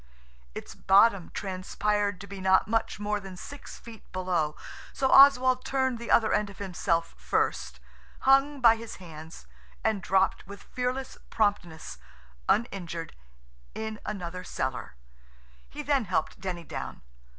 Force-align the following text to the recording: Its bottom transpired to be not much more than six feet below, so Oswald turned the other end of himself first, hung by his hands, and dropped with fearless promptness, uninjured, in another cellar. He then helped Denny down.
Its 0.55 0.73
bottom 0.73 1.29
transpired 1.31 2.19
to 2.19 2.25
be 2.25 2.41
not 2.41 2.67
much 2.67 2.99
more 2.99 3.19
than 3.19 3.37
six 3.37 3.77
feet 3.77 4.01
below, 4.11 4.55
so 4.93 5.11
Oswald 5.11 5.63
turned 5.63 5.99
the 5.99 6.09
other 6.09 6.33
end 6.33 6.49
of 6.49 6.57
himself 6.57 7.13
first, 7.19 7.79
hung 8.21 8.59
by 8.61 8.77
his 8.77 8.95
hands, 8.95 9.45
and 9.83 10.01
dropped 10.01 10.47
with 10.47 10.63
fearless 10.63 11.19
promptness, 11.29 11.99
uninjured, 12.49 13.13
in 13.75 13.99
another 14.03 14.43
cellar. 14.43 14.95
He 15.69 15.83
then 15.83 16.05
helped 16.05 16.39
Denny 16.41 16.63
down. 16.63 17.03